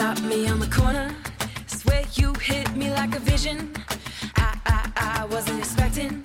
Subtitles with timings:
[0.00, 1.10] stop me on the corner.
[1.66, 3.70] Swear you hit me like a vision.
[4.34, 6.22] I, I, I wasn't expecting.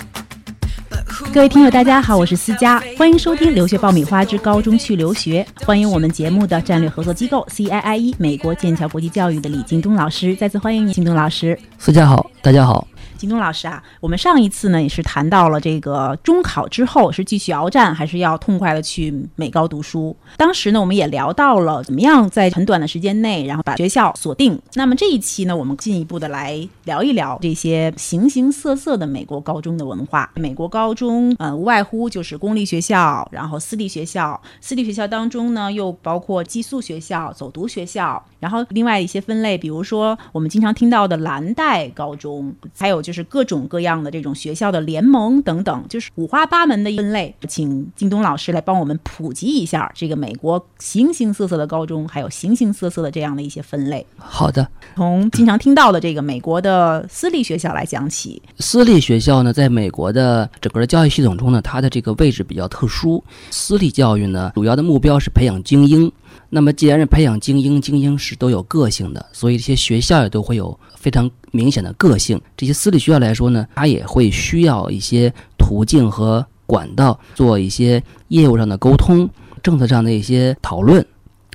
[1.34, 11.60] 各位听友，大家好，我是思佳，欢迎收听《留学爆米花之高中去留学》，欢迎我们节目的战略合作机构 CIIE 美国剑桥国际教育的李京东老师，再次欢迎你，京东老师。
[11.78, 12.88] 思佳好，大家好。
[13.18, 20.16] 京东老师啊，我们上一次呢也是谈到了这个中考之后是继续鏖战，还是要痛快的去美高读书。
[20.38, 24.60] 当时呢，我们也聊到了怎么样在很短的时间内，然后把学校锁定。
[24.74, 30.30] 那么这一期呢，我们进一步的来聊一聊这些形形色色的美国高中的文化。
[30.36, 34.40] 美国高中，呃，无外乎就是公立学校，然后私立学校。
[34.62, 47.34] 私立学校当中呢，又包括寄宿学校、走读学校，然后另外一些分类，比如说我们经常听到的蓝带高中，还有就是各种各样的这种学校的联盟等等，就是五花八门的分类。
[47.48, 54.06] 请京东老师来帮我们普及一下这个美国形形色色的高中，还有形形色色的这样的一些分类。
[54.16, 63.24] 好的，从经常听到的这个美国的私立学校来讲起，私立学校呢，在美国的整个的教育系统中呢，它的这个位置比较特殊。
[63.50, 66.12] 私立教育呢，主要的目标是培养精英。
[66.56, 72.40] 那么，既然是培养精英，精英是都有个性的，所以这些学校也都会有非常明显的个性。
[72.56, 79.30] 这些私立学校来说呢，它也会需要一些途径和管道，做一些业务上的沟通、
[79.62, 81.06] 政策上的一些讨论。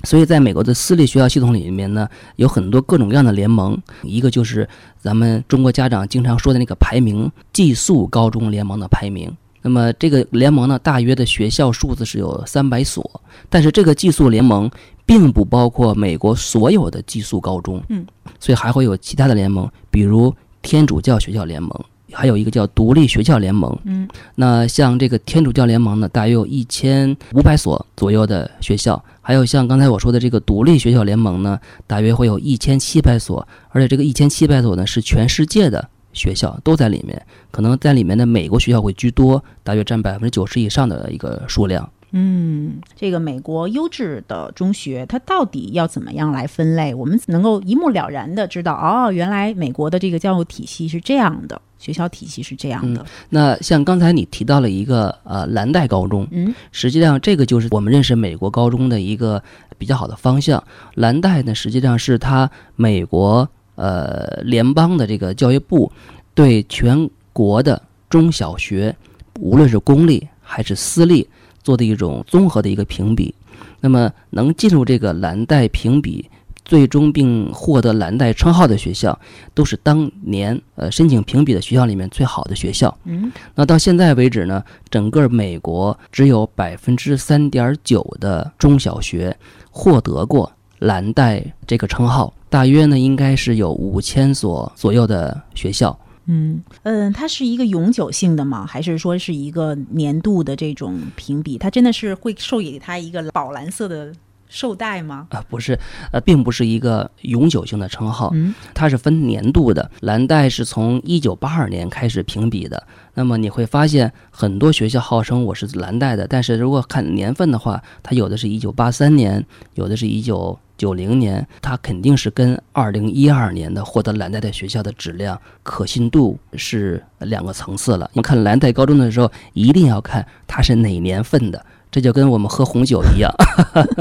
[0.03, 3.75] 所以，在美国的私立学校系统里面呢，有很多各种各样的联盟。
[4.03, 9.35] 一个就是咱们中国家长经常说的那个排名——寄宿高中联盟的排名。
[9.61, 13.21] 那么，这个联盟呢，大约的学校数字是有三百所。
[13.49, 14.69] 但是，这个寄宿联盟
[15.05, 17.81] 并不包括美国所有的寄宿高中。
[17.89, 18.05] 嗯，
[18.39, 21.69] 所以还会有其他的联盟，比如天主教学校联盟，
[22.11, 23.77] 还有一个叫独立学校联盟。
[23.85, 29.03] 嗯，那像这个天主教联盟呢，大约有一千五百所左右的学校。
[29.21, 41.89] 还有像刚才我说的这个独立学校联盟呢，大约会有一千七百所，而且这个一千七百所呢是全世界的学校都在里面，可能在里面的美国学校会居多，大约占百分之九十以上的一个数量。
[42.13, 46.93] 嗯，这个美国优质的中学，它到底要怎么样来分类？
[46.93, 53.05] 我们能够一目了然的知道，哦，原来美国的这个教育体系是这样的，学校体系是这样的。
[53.29, 59.41] 那像刚才你提到了一个呃蓝带高中，嗯，实际上这个就是我们认识美国高中的一个
[59.77, 60.61] 比较好的方向。
[60.95, 65.91] 蓝带呢，实际上是它美国呃联邦的这个教育部
[66.33, 68.95] 对全国的中小学，
[69.39, 71.27] 无论是公立还是私立。
[71.63, 73.35] 做的一种综合的一个评比，
[73.81, 76.27] 那么能进入这个蓝带评比，
[76.65, 79.19] 最终并获得蓝带称号的学校，
[79.53, 82.97] 都是当年呃申请评比的学校里面最好的学校。
[83.03, 89.37] 嗯，那到现在为止呢，整个美国只有百分之三点九的中小学
[89.69, 95.97] 获得过蓝带这个称号，大约呢应该是有五千所左右的学校。
[96.25, 98.65] 嗯嗯，它是一个永久性的吗？
[98.65, 101.57] 还是说是一个年度的这种评比？
[101.57, 104.13] 它真的是会授予它一个宝蓝色的
[104.51, 105.27] 绶带吗？
[105.31, 105.79] 啊，不是，
[106.11, 109.89] 呃，并不是一个永久性的称号，嗯，它是分年度的。
[110.01, 112.85] 蓝带是从一九八二年开始评比的。
[113.13, 119.45] 那么你会发现，很多学校号称我是蓝带的，但是如果看年份的话，它有的是一九八三年，
[119.75, 128.09] 有的是一九九零年，它肯定是跟二零一二年的获得蓝带的学校的质量可信度是两个层次了。
[128.13, 133.29] 你看蓝带高中的时候，一定要看它是哪年份的，这就跟我们喝红酒一样，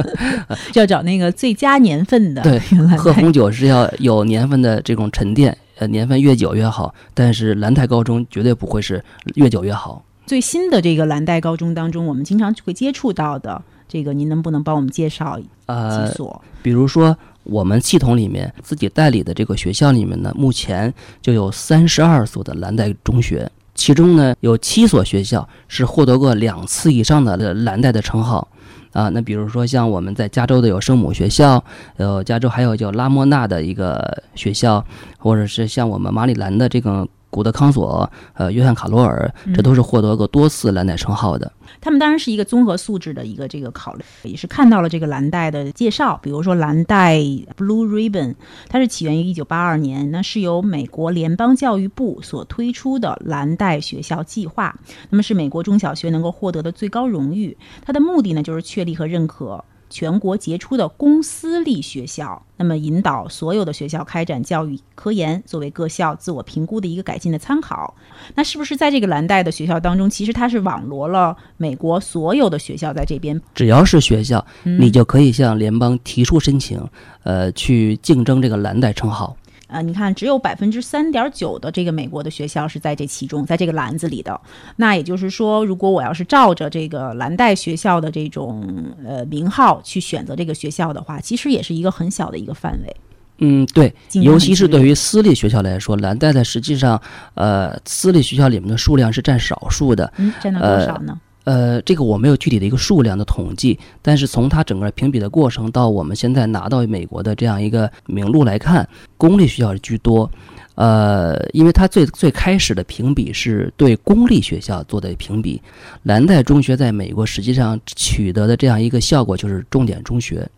[0.73, 2.41] 就要找那个最佳年份的。
[2.43, 2.59] 对
[2.97, 6.95] 喝红酒是要有年份的这种沉淀，呃，年份越久越好。
[7.13, 10.05] 但是蓝带高中绝对不会是越久越好。
[10.25, 16.41] 最新的这个蓝带高中当中，我们经常会接触到的这个，您能不能帮我们介绍几呃，所？
[16.63, 28.47] 比如说我们系统里面自己代理的这个学校里面呢，目前就有三十二所的蓝带中学，其中呢有七所学校是获得过两次以上的蓝带的称号。
[28.93, 31.65] 啊，那比如说像我们在加州的有圣母学校，
[31.97, 34.85] 呃，加州还有叫拉莫纳的一个学校，
[35.17, 41.51] 或者是像我们马里兰的这个古德康索，呃，约翰卡罗尔，这都是获得过多次蓝带称号的。
[41.81, 47.19] 他们当然是一个综合素质的一个这个考虑，也是看到了这个蓝带的介绍，比如说蓝带
[47.57, 48.35] Blue Ribbon，
[48.69, 54.77] 它是起源于一九八二年，那是由美国联邦教育部所推出的蓝带学校计划，
[55.11, 57.57] 那么是美国中小学能够获得的最高荣誉。
[57.85, 67.95] 它的目的呢，就是确立和认可全国杰出的公私立学校，那么引导所有的学校开展教育科研，作为各校自我评估的一个改进的参考。
[68.37, 73.41] 那是不是在这个蓝带的学校当中，其实它是网罗了美国所有的学校在这边？
[73.55, 76.81] 只要是学校，你就可以向联邦提出申请，
[77.25, 79.37] 呃，去竞争这个蓝带称号。
[79.71, 84.39] 呃，你看，只有百分之三点九的这个美国的学校是在这其中，在这个篮子里的。
[84.77, 88.67] 那也就是说，如果我要是照着这个蓝带学校的这种
[89.07, 92.97] 呃名号去选择这个学校的话，其实也是一个很小的一个范围。
[93.39, 97.01] 嗯，对，尤其是对于私立学校来说，蓝带的实际上，
[97.35, 100.13] 呃，私立学校里面的数量是占少数的。
[100.19, 101.19] 嗯，占到多少呢？
[101.19, 110.31] 呃，呃这个我没有具体的一个数量的统计，但是从它整个评比的过程到我们现在拿到美国的这样一个名录来看，公立学校居多。
[110.77, 115.61] 呃，因为它最最开始的评比是对公立学校做的评比，
[116.05, 120.49] 蓝带中学在美国实际上取得的这样一个效果就是重点中学。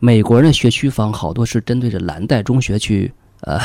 [0.00, 3.12] 美国人的学区房好多是针对着蓝带中学去
[3.42, 3.58] 呃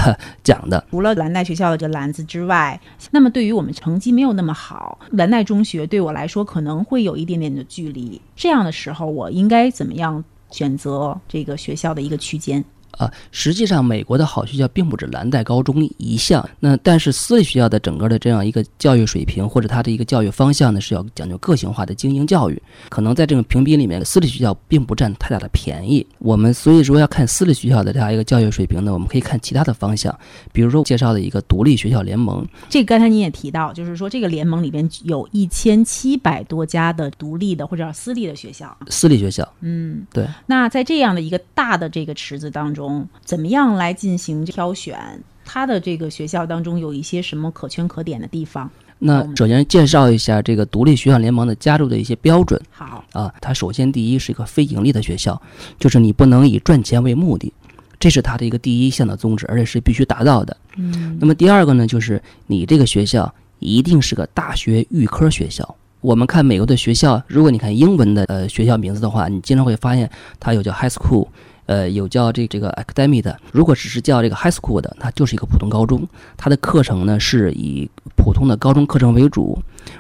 [0.43, 2.79] 讲的，除了蓝带学校的这篮子之外，
[3.11, 8.21] 那么对于我们成绩没有那么好，蓝带中学对我来说可能会有一点点的距离。
[8.35, 12.63] 这样的时候，我应该怎么样选择这个学校的一个区间？
[12.97, 22.61] 啊，实际上美国的好学校并不止蓝带高中一项，那但是私立学校的整个的这样一个教育水平或者它的一个教育方向呢，是要讲究个性化的精英教育。
[22.89, 26.05] 可能在这种评比里面，私立学校并不占太大的便宜。
[26.19, 30.17] 我们所以说要看私立学校的这样一个教育水平呢，我们可以看其他的方向，
[30.51, 38.75] 比如说介绍的一个独立学校联盟，这个刚才您也提到，就是说这个联盟里边有一千七百多家的独立的或者私立的学校。
[38.89, 39.47] 私立学校。
[39.61, 40.27] 嗯，对。
[40.45, 42.82] 那在这样的一个大的这个池子当中，
[43.23, 44.97] 怎么样来进行挑选？
[45.45, 48.69] 它的这个学校当中有一些什么可圈可点的地方？
[48.99, 52.59] 那首先介绍一下这个独立学校联盟的加入的一些标准。
[52.71, 55.39] 好，啊，它首先第一是一个非盈利的学校，
[55.77, 57.51] 就是你不能以赚钱为目的，
[57.99, 60.55] 这是它的一个第一项的宗旨，而且是必须达到的。
[60.77, 65.75] 嗯，那么第二个呢，就是你这个学校一定是个大学预科学校。
[65.99, 70.09] 我们看美国的学校，如果你看英文的呃学校名字的话，你经常会发现
[70.39, 71.27] 它有叫 high school，
[71.65, 73.39] 呃，有叫这这个 academy 的。
[73.51, 79.57] 如果只是叫这个 high school 的，它就是一个普通高中，它的课程呢是以普通的高中课程为主。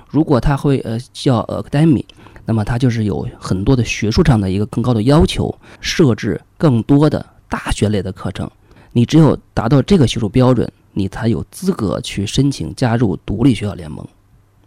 [0.09, 2.03] 如果它会呃叫 academy，
[2.45, 8.49] 那么它就是有很多的学术上的一个更高的要求，设置更多的大学类的课程。
[8.91, 14.05] 你只有达到这个学术标准，你才有资格去申请加入独立学校联盟。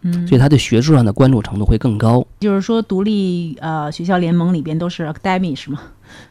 [0.01, 2.25] 嗯，所以他对学术上的关注程度会更高。
[2.39, 5.79] 就是说独立呃学校联盟里边都是 academy 是吗？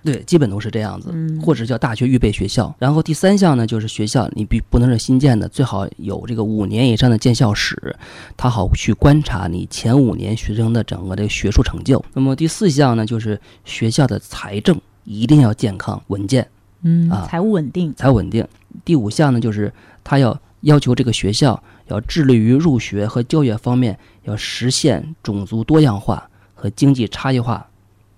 [0.03, 2.75] 对，基本都是这样子，嗯或者叫大学预备学校。
[2.79, 7.95] 然后第三项呢，就是学校你必不能是新建的，最好有这个五年以上的建校史，
[8.37, 12.03] 它好去观察你前五年学生的整个的学术成就。
[12.15, 16.49] 那么第四项呢，就是学校的财政一定要健康稳健，
[16.83, 17.95] 嗯啊财务稳定。
[17.95, 18.47] 财务稳定。
[18.85, 19.71] 第五项呢，就是
[20.03, 27.67] 他要要求这个学校要致力于入学和就业方面要实现种族多样化和经济差异化，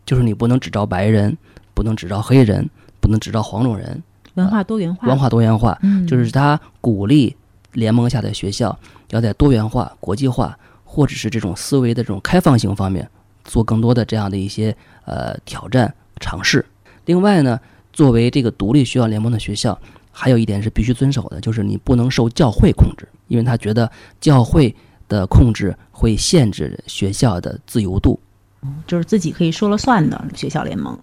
[0.06, 1.36] 就是你不能只招白人，
[1.74, 2.68] 不能只招黑人，
[3.00, 4.02] 不能只招黄种人，
[4.34, 7.36] 文化多元化，文化多元化，嗯，就是他鼓励
[7.72, 8.78] 联盟下的学校
[9.10, 13.08] 要在多元化、国际化或者是这种思维的这种开放性方面
[13.44, 14.74] 做更多的这样的一些
[15.04, 16.64] 呃挑战尝试。
[17.04, 17.60] 另外呢，
[17.92, 19.78] 作为这个独立学校联盟的学校，
[20.10, 23.90] 还有一点是必须遵守的，就是你不能受教会控制，因为他觉得
[24.20, 24.74] 教会
[25.08, 28.18] 的控制会限制学校的自由度。
[28.86, 30.98] 就是自己可以说了算的学校联盟。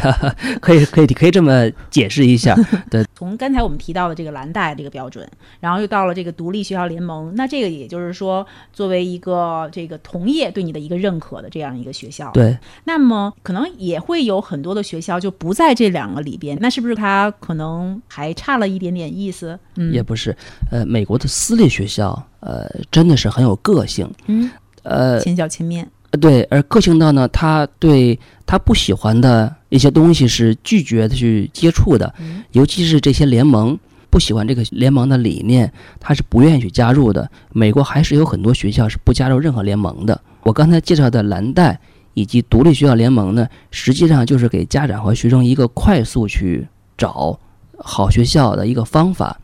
[0.60, 2.56] 可以，可以，可以这么解释一下。
[2.90, 3.04] 对。
[3.14, 5.28] 从刚才我们提到的这个蓝带这个标准，
[5.60, 19.58] 然后又到了这个独立学校联盟，那这个也就是说，作为一个这个同业对你的一个认可的这样一个学校，对，那么可能也会有很多的学校就不在这两个里边，那是不是它可能还差了一点点意思？
[19.76, 20.34] 嗯，也不是，
[20.70, 24.50] 呃，美国的私立学校，呃，真的是很有个性，嗯，
[24.82, 25.86] 呃，千小千面，
[26.18, 33.78] 对，而个性到呢，他对他不喜欢的一些东西是拒绝去接触的，嗯尤其是这些联盟
[34.10, 37.30] 不喜欢这个联盟的理念，他是不愿意去加入的。
[37.52, 40.20] 美国还是有很多学校是不加入任何联盟的。
[40.42, 41.78] 我刚才介绍的蓝带
[42.14, 46.66] 以及独立学校联盟呢，实际上就是给家长和学生一个快速去
[46.98, 47.38] 找
[47.78, 49.38] 好学校的一个方法，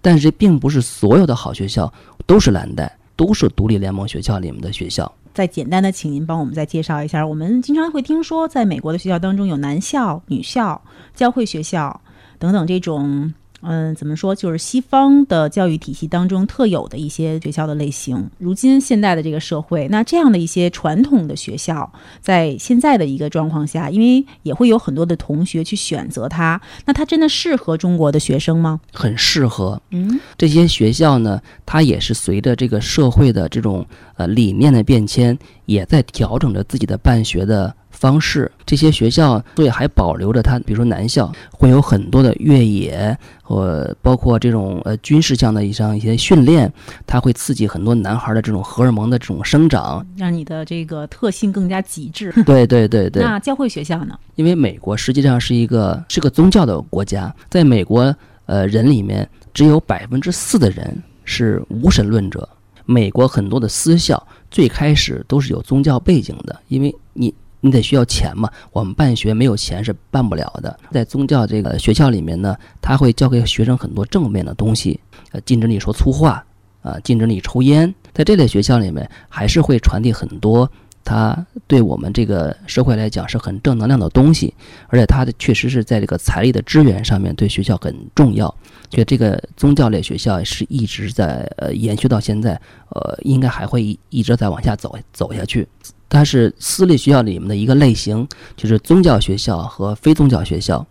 [0.00, 1.92] 但是并不是所有的好学校
[2.26, 5.12] 都是蓝带，都是独立联盟学校里面的学校。
[5.32, 7.26] 再简单的，请您帮我们再介绍一下。
[7.26, 10.80] 我们经常会听说，在美国的学校当中有男校、女校、
[11.14, 12.00] 教会学校
[12.38, 13.32] 等等这种
[13.62, 18.28] 嗯，怎么说，就是西方的教育体系当中特有的一些学校的类型。
[18.38, 28.80] 如今现在的这个社会，那这样的一些传统的学校，在现在的一个状况下，因为也会有很多的同学去选择它，那它真的适合中国的学生吗？
[28.92, 29.80] 很适合。
[29.90, 38.50] 嗯，这些学校呢，它也是随着这个社会的这种呃理念的变迁，也在调整着自己的办学的方式。
[38.66, 46.72] 这些学校所以还保留着它，比如说男校会有很多的越野或包括这种呃军事项的一上一些训练，
[47.06, 50.04] 它会刺激很多男孩的这种荷尔蒙的这种生长。
[50.16, 52.32] 让你的这个特性更加极致。
[52.44, 53.22] 对对对对。
[53.22, 54.18] 那教会学校呢？
[54.34, 58.12] 因为美国实际上是一个是个宗教的国家，在美国
[58.46, 62.48] 呃人里面只有百分之四的人是无神论者。
[62.84, 67.32] 美国很多的私校最开始都是有宗教背景的，因为你
[67.64, 70.78] 你得需要钱嘛，我们办学没有钱是办不了的。
[70.90, 74.98] 在宗教这个学校里面呢，他会教给学生很多正面的东西，
[75.30, 76.44] 呃，禁止你说粗话，
[76.82, 77.94] 啊，禁止你抽烟。
[78.12, 80.68] 在这类学校里面，还是会传递很多
[81.04, 84.52] 他对我们这个社会来讲是很正能量的东西，
[84.88, 88.52] 而且他的确实是在这个财力的支援上面对学校很重要。
[88.90, 95.66] 所以这个宗教类学校是一直在呃延续到现在，呃，应该还会一一直在往下走走下去。
[96.12, 100.86] 它是私立学校里面的一个类型，就是宗教学校和非宗教学校。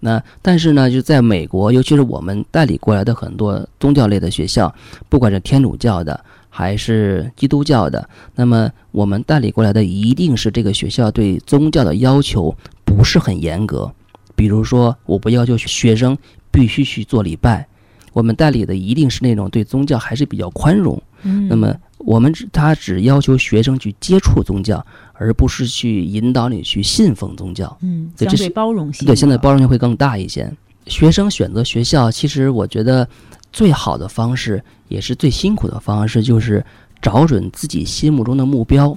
[0.00, 4.72] 那但是呢，就在美国，尤其是我们代理过来的很多宗教类的学校，
[5.08, 12.54] 不管是天主教的还是基督教的，那么我们代理过来的一定是这个学校对宗教的要求
[12.84, 13.90] 不是很严格。
[14.34, 16.16] 比如说，我不要求学生。
[16.48, 17.68] 必须去做礼拜，
[18.14, 20.98] 我们代理的一定是那种对宗教还是比较宽容。
[21.22, 24.84] 嗯，那么我们只他只要求学生去接触宗教，
[25.14, 27.76] 而不是去引导你去信奉宗教。
[27.82, 29.04] 嗯，对，相对包容性。
[29.04, 30.50] 对，现在包容性会更大一些。
[30.86, 33.06] 学生选择学校，其实我觉得
[33.52, 36.64] 最好的方式，也是最辛苦的方式，就是
[37.02, 38.96] 找准自己心目中的目标，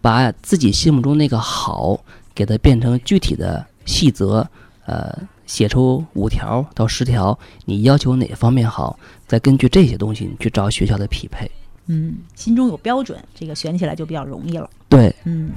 [0.00, 2.00] 把自己心目中那个好，
[2.34, 4.48] 给它变成具体的细则，
[4.86, 5.14] 呃。
[5.46, 8.98] 写出五条到十条，你要求哪方面好，
[9.28, 11.48] 再根据这些东西你去找学校的匹配。
[11.86, 14.68] 嗯，心中有标准，这个选起来就比较容易了。
[14.88, 15.50] 对，嗯，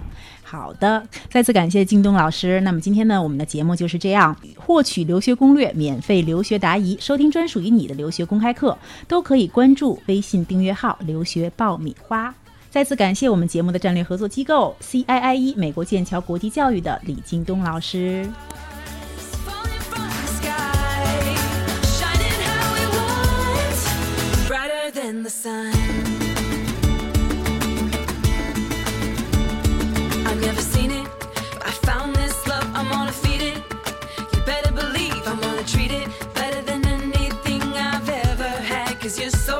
[0.44, 2.60] 好的，再次感谢京东老师。
[2.62, 4.36] 那么今天呢，我们的节目就是这样。
[4.58, 12.34] 获取留学攻略、免费留学答疑、收听专属于你的留学公开课，都可以关注微信订阅号“留学爆米花”。
[12.70, 18.30] 再次感谢我们节目的战略合作机构 CIIE 美国剑桥国际教育的李京东老师。
[19.48, 21.36] Falling from the sky,
[21.84, 23.80] shining how we want,
[24.48, 26.09] brighter than the sun.
[30.40, 31.08] Never seen it,
[31.54, 32.66] but I found this love.
[32.74, 33.58] I'm gonna feed it.
[34.34, 39.00] You better believe I'm gonna treat it better than anything I've ever had.
[39.02, 39.59] Cause you're so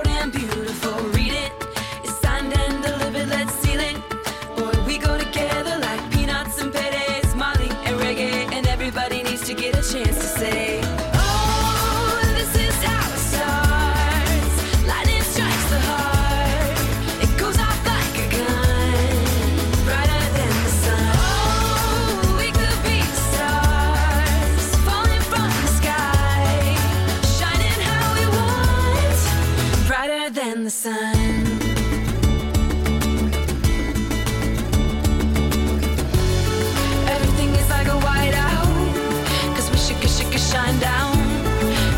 [39.80, 41.18] should, should shine down.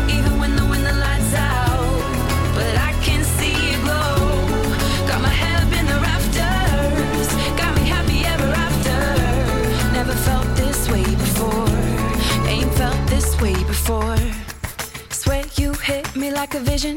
[0.08, 1.84] Even when the when the lights out.
[2.54, 4.16] But I can see it glow.
[5.06, 7.28] Got my head up in the rafters.
[7.60, 8.98] Got me happy ever after.
[9.92, 11.68] Never felt this way before.
[12.48, 14.16] Ain't felt this way before.
[15.10, 16.96] Swear you hit me like a vision.